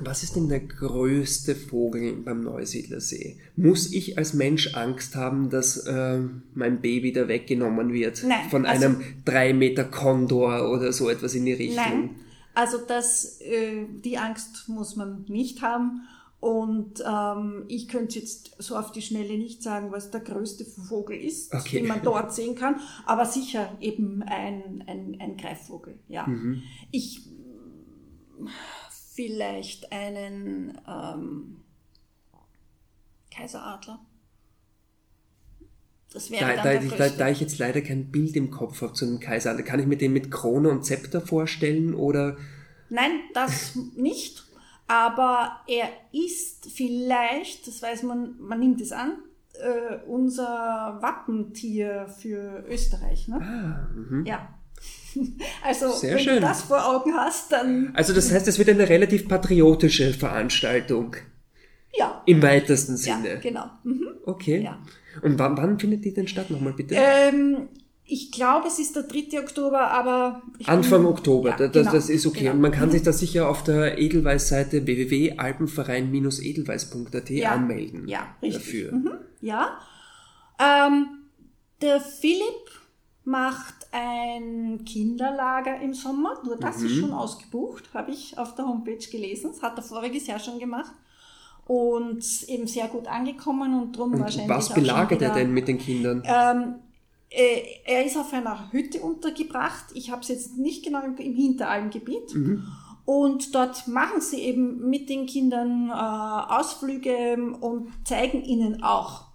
[0.00, 3.38] was ist denn der größte Vogel beim Neusiedlersee?
[3.56, 6.20] Muss ich als Mensch Angst haben, dass äh,
[6.54, 11.34] mein Baby da weggenommen wird Nein, von also, einem drei Meter Kondor oder so etwas
[11.34, 11.76] in die Richtung?
[11.76, 12.10] Nein,
[12.54, 16.02] also das, äh, die Angst muss man nicht haben.
[16.40, 21.18] Und ähm, ich könnte jetzt so auf die Schnelle nicht sagen, was der größte Vogel
[21.18, 21.80] ist, okay.
[21.80, 25.98] den man dort sehen kann, aber sicher eben ein, ein, ein Greifvogel.
[26.08, 26.26] Ja.
[26.26, 26.62] Mhm.
[26.90, 27.28] Ich
[29.14, 31.56] vielleicht einen ähm,
[33.30, 34.00] Kaiseradler.
[36.12, 38.94] Das wäre da, dann da, da, da, ich jetzt leider kein Bild im Kopf habe
[38.94, 42.36] zu einem Kaiseradler, kann ich mir den mit Krone und Zepter vorstellen oder?
[42.88, 44.44] Nein, das nicht.
[44.88, 49.18] Aber er ist vielleicht, das weiß man, man nimmt es an,
[49.54, 53.28] äh, unser Wappentier für Österreich.
[53.28, 53.36] Ne?
[53.40, 54.26] Ah, mhm.
[54.26, 54.59] Ja.
[55.64, 56.34] Also, Sehr wenn schön.
[56.36, 57.92] du das vor Augen hast, dann.
[57.94, 61.14] Also, das heißt, es wird eine relativ patriotische Veranstaltung.
[61.92, 62.22] Ja.
[62.26, 63.34] Im weitesten Sinne.
[63.34, 63.66] Ja, genau.
[63.84, 64.08] Mhm.
[64.24, 64.62] Okay.
[64.62, 64.78] Ja.
[65.22, 66.50] Und wann, wann findet die denn statt?
[66.50, 66.94] Nochmal bitte.
[66.96, 67.68] Ähm,
[68.04, 69.38] ich glaube, es ist der 3.
[69.40, 70.42] Oktober, aber...
[70.66, 72.40] Anfang bin, Oktober, Ja, das, genau, das ist okay.
[72.40, 72.52] genau.
[72.54, 78.08] Und man kann sich da sicher auf der Edelweiß-Seite www.alpenverein-edelweiß.at ja, anmelden.
[78.08, 78.64] Ja, richtig.
[78.64, 78.92] Dafür.
[78.92, 79.78] Mhm, ja.
[80.58, 81.06] Ähm,
[81.82, 82.70] der Philipp
[83.24, 86.38] macht ein Kinderlager im Sommer.
[86.44, 86.86] Nur das Mhm.
[86.86, 89.50] ist schon ausgebucht, habe ich auf der Homepage gelesen.
[89.52, 90.92] Das hat er voriges Jahr schon gemacht.
[91.66, 95.78] Und eben sehr gut angekommen und drum Und wahrscheinlich was belagert er denn mit den
[95.78, 96.22] Kindern?
[96.24, 96.74] Ähm,
[97.30, 99.84] äh, er ist auf einer Hütte untergebracht.
[99.94, 102.34] Ich habe es jetzt nicht genau im, im Hinteralmgebiet.
[102.34, 102.64] Mhm.
[103.04, 109.29] Und dort machen sie eben mit den Kindern äh, Ausflüge und zeigen ihnen auch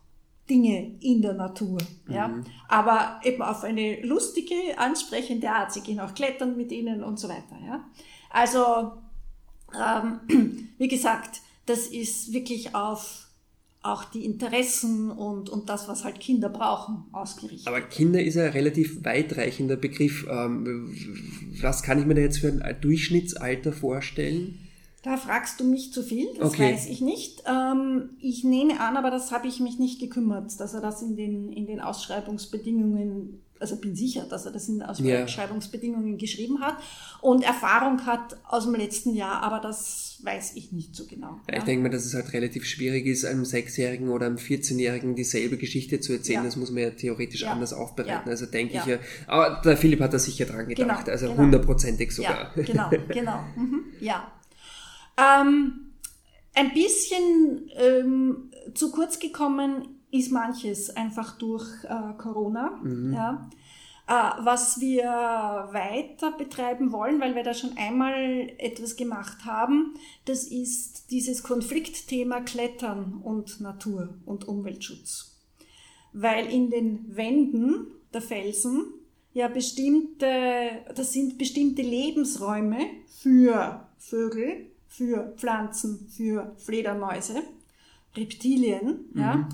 [0.49, 1.79] Dinge in der Natur.
[2.07, 2.27] Ja?
[2.27, 2.43] Mhm.
[2.67, 5.73] Aber eben auf eine lustige, ansprechende Art.
[5.73, 7.57] Sie gehen auch klettern mit ihnen und so weiter.
[7.65, 7.83] Ja?
[8.29, 8.93] Also,
[9.73, 13.25] ähm, wie gesagt, das ist wirklich auf
[13.85, 17.67] auch die Interessen und, und das, was halt Kinder brauchen, ausgerichtet.
[17.67, 20.25] Aber Kinder ist ein relativ weitreichender Begriff.
[20.27, 20.91] Ähm,
[21.61, 24.64] was kann ich mir da jetzt für ein Durchschnittsalter vorstellen?
[25.05, 26.73] Da fragst du mich zu viel, das Okay.
[26.73, 27.43] weiß ich nicht.
[27.45, 31.15] Ähm, ich nehme an, aber das habe ich mich nicht gekümmert, dass er das in
[31.15, 35.23] den, in den Ausschreibungsbedingungen, also bin sicher, dass er das in den Ja.
[35.23, 36.77] Ausschreibungsbedingungen geschrieben hat
[37.21, 41.39] und Erfahrung hat aus dem letzten Jahr, aber das weiß ich nicht so genau.
[41.55, 45.57] Ich denke mal, dass es halt relativ schwierig ist, einem Sechsjährigen oder einem 14-Jährigen dieselbe
[45.57, 46.39] Geschichte zu erzählen.
[46.39, 46.45] Ja.
[46.45, 47.51] Das muss man ja theoretisch Ja.
[47.51, 48.23] anders aufbereiten.
[48.25, 48.31] Ja.
[48.31, 48.81] Also denke Ja.
[48.81, 48.97] ich ja.
[49.27, 51.05] Aber der Philipp hat da sicher dran gedacht.
[51.05, 51.37] Genau, also genau.
[51.43, 52.51] hundertprozentig sogar.
[52.55, 53.39] Ja, genau, genau.
[53.55, 54.31] Mhm, ja.
[55.17, 55.93] Ähm,
[56.53, 62.79] ein bisschen ähm, zu kurz gekommen ist manches einfach durch äh, Corona.
[63.13, 63.49] Ja.
[64.07, 65.05] Äh, was wir
[65.71, 72.41] weiter betreiben wollen, weil wir da schon einmal etwas gemacht haben, das ist dieses Konfliktthema
[72.41, 75.39] Klettern und Natur und Umweltschutz.
[76.13, 78.85] Weil in den Wänden der Felsen
[79.33, 80.29] ja bestimmte,
[80.95, 87.43] das sind bestimmte Lebensräume für Vögel, für Pflanzen, für Fledermäuse,
[88.15, 89.47] Reptilien, ja,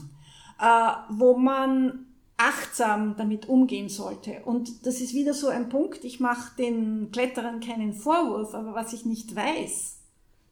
[0.59, 2.05] äh, wo man
[2.37, 4.41] achtsam damit umgehen sollte.
[4.45, 8.93] Und das ist wieder so ein Punkt, ich mache den Kletterern keinen Vorwurf, aber was
[8.93, 9.99] ich nicht weiß,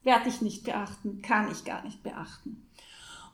[0.04, 2.66] werde ich nicht beachten, kann ich gar nicht beachten.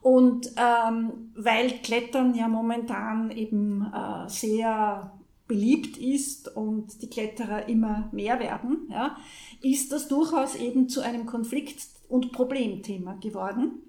[0.02, 5.12] Und ähm, weil Klettern ja momentan eben äh, sehr
[5.48, 9.18] beliebt ist und die Kletterer immer mehr werden, ja,
[9.62, 13.84] ist das durchaus eben zu einem Konflikt- und Problemthema geworden.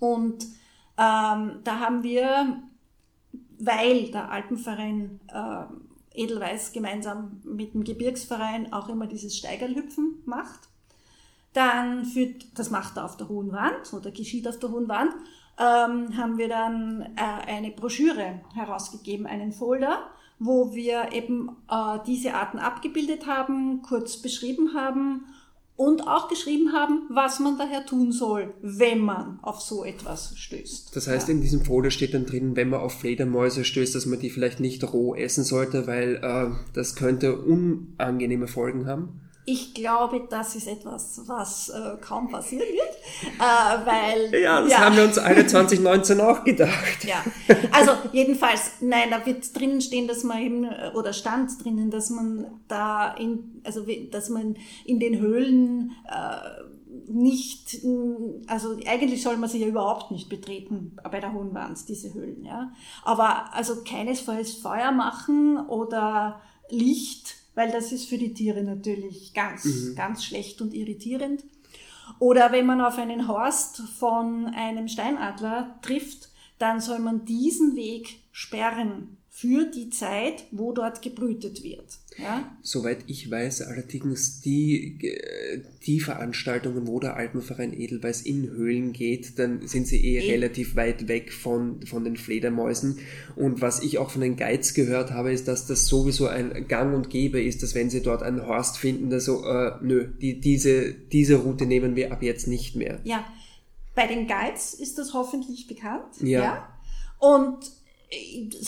[0.00, 0.44] Und
[0.98, 2.62] ähm, da haben wir,
[3.58, 5.64] weil der Alpenverein äh,
[6.20, 10.68] Edelweiß gemeinsam mit dem Gebirgsverein auch immer dieses Steigerlhüpfen macht,
[11.52, 15.12] dann führt, das macht er auf der Hohen Wand oder geschieht auf der Hohen Wand,
[15.58, 22.34] ähm, haben wir dann äh, eine Broschüre herausgegeben, einen Folder, wo wir eben äh, diese
[22.34, 25.24] Arten abgebildet haben, kurz beschrieben haben
[25.76, 30.96] und auch geschrieben haben, was man daher tun soll, wenn man auf so etwas stößt.
[30.96, 31.34] Das heißt, ja.
[31.34, 34.58] in diesem Folder steht dann drin, wenn man auf Fledermäuse stößt, dass man die vielleicht
[34.58, 39.20] nicht roh essen sollte, weil äh, das könnte unangenehme Folgen haben.
[39.48, 44.96] Ich glaube, das ist etwas, was äh, kaum passieren wird, äh, weil Ja, das haben
[44.96, 47.04] wir uns alle 2019 auch gedacht.
[47.04, 47.24] Ja,
[47.70, 52.10] also jedenfalls, nein, da wird drinnen stehen, dass man eben, äh, oder stand drinnen, dass
[52.10, 56.66] man da in, also dass man in den Höhlen äh,
[57.06, 61.88] nicht, mh, also eigentlich soll man sie ja überhaupt nicht betreten bei der Hohen Wand,
[61.88, 62.72] diese Höhlen, ja.
[63.04, 69.94] Aber also keinesfalls Feuer machen oder Licht, weil das ist für die Tiere natürlich ganz,
[69.96, 71.42] ganz schlecht und irritierend.
[72.20, 78.20] Oder wenn man auf einen Horst von einem Steinadler trifft, dann soll man diesen Weg
[78.30, 81.84] sperren für die Zeit, wo dort gebrütet wird.
[82.16, 82.56] Ja?
[82.62, 89.38] Soweit ich weiß, allerdings die, äh, die Veranstaltungen, wo der Alpenverein Edelweiß in Höhlen geht,
[89.38, 90.30] dann sind sie eh Eh.
[90.32, 93.00] relativ weit weg von, von den Fledermäusen.
[93.34, 96.94] Und was ich auch von den Guides gehört habe, ist, dass das sowieso ein Gang
[96.94, 100.40] und Gäbe ist, dass wenn sie dort einen Horst finden, dass so, äh, nö, die,
[100.40, 103.00] diese, diese Route nehmen wir ab jetzt nicht mehr.
[103.04, 103.22] ja,
[103.94, 106.22] bei den Guides ist das hoffentlich bekannt.
[106.22, 106.68] Ja.
[107.18, 107.75] Und äh,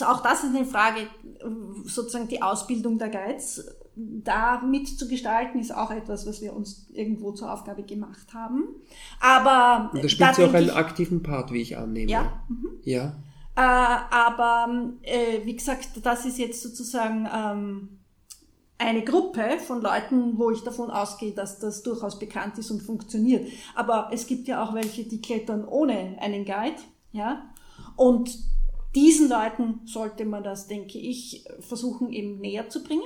[0.05, 1.45] auch das ist eine Frage, äh,
[1.85, 7.51] sozusagen die Ausbildung der Guides da mitzugestalten, ist auch etwas, was wir uns irgendwo zur
[7.51, 8.63] Aufgabe gemacht haben.
[9.19, 12.09] Aber Und da spielt sie auch einen ich- aktiven Part, wie ich annehme.
[12.11, 12.41] Ja.
[12.83, 13.15] Ja.
[13.55, 17.99] Äh, aber äh, wie gesagt, das ist jetzt sozusagen ähm,
[18.77, 23.49] eine Gruppe von Leuten, wo ich davon ausgehe, dass das durchaus bekannt ist und funktioniert.
[23.75, 26.77] Aber es gibt ja auch welche, die klettern ohne einen Guide,
[27.11, 27.49] ja.
[27.97, 28.29] Und
[28.95, 33.03] diesen Leuten sollte man das, denke ich, versuchen eben näher zu bringen.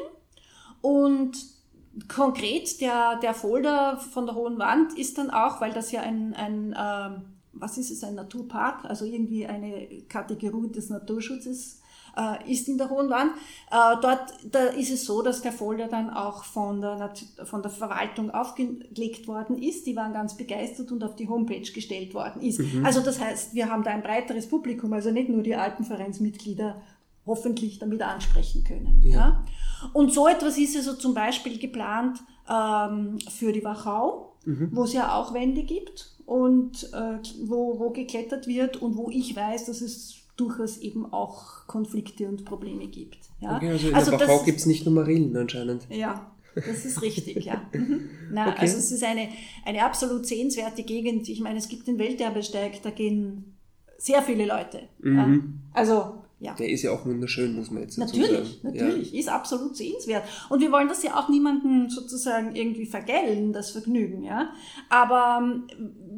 [0.82, 1.38] Und
[2.08, 6.34] konkret der, der Folder von der Hohen Wand ist dann auch, weil das ja ein,
[6.34, 7.22] ein äh,
[7.54, 11.83] was ist es, ein Naturpark, also irgendwie eine Kategorie des Naturschutzes
[12.18, 13.32] äh, ist in der Hohen Wand.
[13.72, 17.72] Äh, dort da ist es so, dass der Folder dann auch von der, von der
[17.72, 19.86] Verwaltung aufgelegt worden ist.
[19.86, 22.60] Die waren ganz begeistert und auf die Homepage gestellt worden ist.
[22.60, 22.86] Mhm.
[22.86, 26.82] Also das heißt, wir haben da ein breiteres Publikum, also nicht nur die Alpenvereinsmitglieder
[27.26, 29.02] hoffentlich damit ansprechen können.
[29.04, 29.12] Ja.
[29.12, 29.46] ja.
[29.94, 34.70] Und so etwas ist also zum Beispiel geplant ähm, für die Wachau, mhm.
[34.74, 39.36] wo es ja auch Wände gibt und äh, wo, wo geklettert wird und wo ich
[39.36, 43.20] weiß, dass es durchaus eben auch Konflikte und Probleme gibt.
[43.40, 43.58] Ja?
[43.58, 45.88] Okay, also in also der Wachau gibt es nicht nur Marillen anscheinend.
[45.90, 47.62] Ja, das ist richtig, ja.
[47.74, 48.10] Mhm.
[48.32, 48.62] Na, okay.
[48.62, 49.30] Also es ist eine,
[49.66, 51.28] eine absolut sehenswerte Gegend.
[51.30, 53.56] Ich meine, es gibt den Welterbesteig, da gehen
[53.98, 54.82] sehr viele Leute.
[55.00, 55.18] Mhm.
[55.18, 55.80] Ja?
[55.80, 56.54] Also ja.
[56.56, 58.78] Der ist ja auch wunderschön, muss man jetzt dazu natürlich, sagen.
[58.78, 59.20] Natürlich, ja.
[59.20, 60.26] ist absolut sehenswert.
[60.50, 64.52] Und wir wollen das ja auch niemandem sozusagen irgendwie vergällen, das Vergnügen, ja.
[64.90, 65.68] Aber ähm,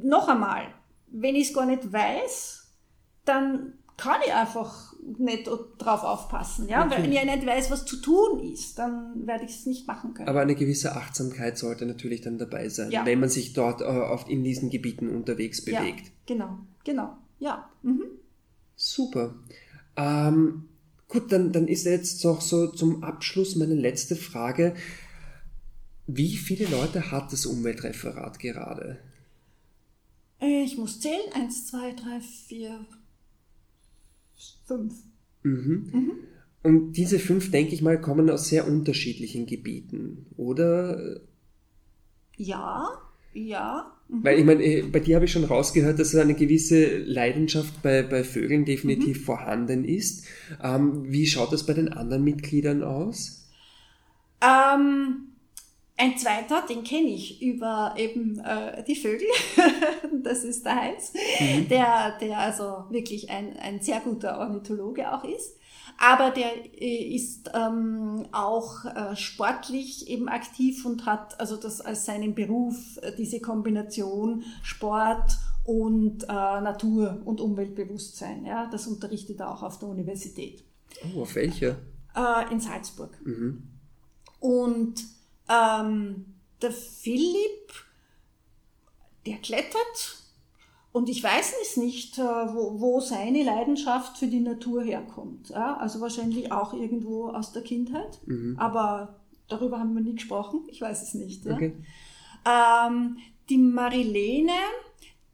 [0.01, 0.63] noch einmal,
[1.11, 2.67] wenn ich es gar nicht weiß,
[3.25, 6.67] dann kann ich einfach nicht drauf aufpassen.
[6.67, 6.85] Ja?
[6.85, 7.03] Okay.
[7.03, 10.27] Wenn ich nicht weiß, was zu tun ist, dann werde ich es nicht machen können.
[10.27, 13.05] Aber eine gewisse Achtsamkeit sollte natürlich dann dabei sein, ja.
[13.05, 16.07] wenn man sich dort äh, oft in diesen Gebieten unterwegs bewegt.
[16.07, 17.17] Ja, genau, genau.
[17.39, 17.69] Ja.
[17.83, 18.03] Mhm.
[18.75, 19.35] Super.
[19.95, 20.65] Ähm,
[21.07, 24.75] gut, dann, dann ist jetzt noch so zum Abschluss meine letzte Frage.
[26.07, 28.99] Wie viele Leute hat das Umweltreferat gerade?
[30.39, 31.31] Ich muss zählen.
[31.33, 32.85] Eins, zwei, drei, vier,
[34.65, 34.93] fünf.
[35.43, 35.89] Mhm.
[35.91, 36.11] Mhm.
[36.63, 41.19] Und diese fünf, denke ich mal, kommen aus sehr unterschiedlichen Gebieten, oder?
[42.37, 42.89] Ja,
[43.33, 43.91] ja.
[44.07, 44.23] Mhm.
[44.23, 48.01] Weil ich meine, äh, bei dir habe ich schon rausgehört, dass eine gewisse Leidenschaft bei,
[48.03, 49.23] bei Vögeln definitiv mhm.
[49.23, 50.25] vorhanden ist.
[50.63, 53.47] Ähm, wie schaut das bei den anderen Mitgliedern aus?
[54.41, 55.34] Ähm,
[55.97, 59.27] ein zweiter, den kenne ich über eben äh, die Vögel.
[60.23, 61.69] das ist der Heinz, mhm.
[61.69, 65.57] der, der also wirklich ein, ein sehr guter Ornithologe auch ist.
[65.97, 72.05] Aber der äh, ist ähm, auch äh, sportlich eben aktiv und hat also das als
[72.05, 78.45] seinen Beruf, äh, diese Kombination Sport und äh, Natur- und Umweltbewusstsein.
[78.45, 80.65] Ja, das unterrichtet er auch auf der Universität.
[81.15, 81.77] Oh, auf welcher?
[82.13, 83.17] Äh, in Salzburg.
[83.25, 83.63] Mhm.
[84.39, 85.14] Und
[85.49, 86.25] ähm,
[86.61, 87.73] der Philipp,
[89.25, 90.25] der klettert
[90.95, 95.49] und ich weiß es nicht, äh, wo, wo seine Leidenschaft für die Natur herkommt.
[95.49, 98.55] Ja, also wahrscheinlich auch irgendwo aus der Kindheit, mhm.
[98.57, 100.61] aber darüber haben wir nie gesprochen.
[100.67, 101.43] Ich weiß es nicht.
[101.43, 101.55] Ja.
[101.55, 101.75] Okay.
[102.45, 103.17] Ähm,
[103.49, 104.53] die Marilene,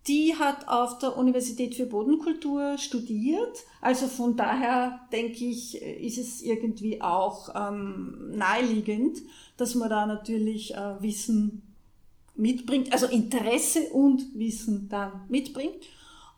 [0.07, 3.63] die hat auf der Universität für Bodenkultur studiert.
[3.81, 9.19] Also von daher denke ich, ist es irgendwie auch ähm, naheliegend,
[9.57, 11.61] dass man da natürlich äh, Wissen
[12.35, 15.85] mitbringt, also Interesse und Wissen dann mitbringt.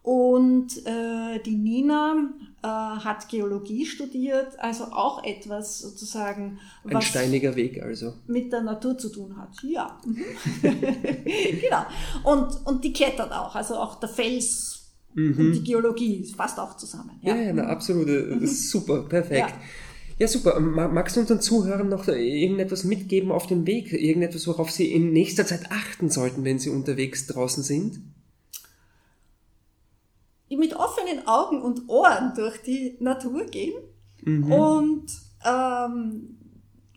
[0.03, 2.29] Und äh, die Nina
[2.61, 6.59] äh, hat Geologie studiert, also auch etwas sozusagen.
[6.83, 8.13] Ein steiniger Weg also.
[8.27, 9.51] Mit der Natur zu tun hat.
[9.63, 9.97] Ja.
[10.05, 10.25] Mhm.
[11.61, 11.85] genau.
[12.25, 15.37] Und, und die klettert auch, also auch der Fels mhm.
[15.37, 17.11] und die Geologie passt auch zusammen.
[17.21, 18.09] Ja, ja, na, absolut.
[18.09, 19.49] Das ist super, perfekt.
[19.49, 19.61] Ja.
[20.19, 20.59] Ja, super.
[20.59, 23.91] Magst du unseren Zuhörern noch irgendetwas mitgeben auf dem Weg?
[23.93, 27.99] Irgendetwas, worauf sie in nächster Zeit achten sollten, wenn sie unterwegs draußen sind?
[30.57, 33.73] Mit offenen Augen und Ohren durch die Natur gehen
[34.23, 34.51] mhm.
[34.51, 35.05] und
[35.45, 36.37] ähm,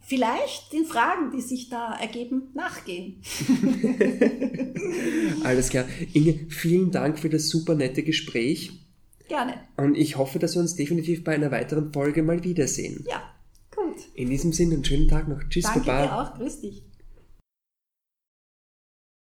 [0.03, 3.21] vielleicht den Fragen, die sich da ergeben, nachgehen.
[5.45, 5.85] Alles klar.
[6.13, 8.73] Inge, vielen Dank für das super nette Gespräch.
[9.29, 9.55] Gerne.
[9.77, 13.05] Und ich hoffe, dass wir uns definitiv bei einer weiteren Folge mal wiedersehen.
[13.09, 13.23] Ja,
[13.75, 13.97] gut.
[14.15, 15.43] In diesem Sinne, einen schönen Tag noch.
[15.49, 16.03] Tschüss, Danke Baba.
[16.03, 16.39] Dir auch.
[16.39, 16.85] Grüß dich.